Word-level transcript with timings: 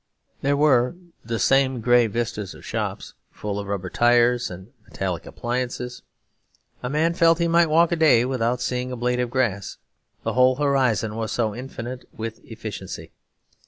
There 0.41 0.57
were 0.57 0.95
the 1.23 1.37
same 1.37 1.79
grey 1.79 2.07
vistas 2.07 2.55
of 2.55 2.65
shops 2.65 3.13
full 3.31 3.59
of 3.59 3.67
rubber 3.67 3.91
tyres 3.91 4.49
and 4.49 4.73
metallic 4.83 5.27
appliances; 5.27 6.01
a 6.81 6.89
man 6.89 7.13
felt 7.13 7.37
that 7.37 7.43
he 7.43 7.47
might 7.47 7.69
walk 7.69 7.91
a 7.91 7.95
day 7.95 8.25
without 8.25 8.61
seeing 8.61 8.91
a 8.91 8.95
blade 8.97 9.19
of 9.19 9.29
grass; 9.29 9.77
the 10.23 10.33
whole 10.33 10.55
horizon 10.55 11.15
was 11.17 11.31
so 11.31 11.53
infinite 11.53 12.05
with 12.17 12.43
efficiency. 12.45 13.11